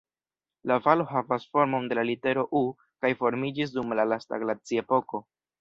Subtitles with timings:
[0.71, 2.63] La valo havas formon de la litero "U"
[3.05, 5.27] kaj formiĝis dum la lasta glaciepoko.